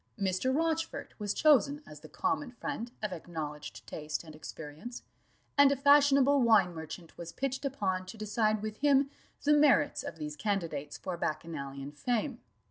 Mr. 0.19 0.51
Rochfort 0.51 1.13
was 1.19 1.31
chosen 1.31 1.83
as 1.85 1.99
the 1.99 2.09
common 2.09 2.49
friend 2.53 2.91
of 3.03 3.13
acknowledged 3.13 3.85
taste 3.85 4.23
and 4.23 4.35
experience; 4.35 5.03
and 5.59 5.71
a 5.71 5.75
fashionable 5.75 6.41
wine 6.41 6.73
merchant 6.73 7.15
was 7.19 7.31
pitched 7.31 7.65
upon 7.65 8.07
to 8.07 8.17
decide 8.17 8.63
with 8.63 8.77
him 8.77 9.11
the 9.43 9.53
merits 9.53 10.01
of 10.01 10.15
these 10.15 10.35
candidates 10.35 10.97
for 10.97 11.15
bacchanalian 11.17 11.91
fame. 11.91 12.41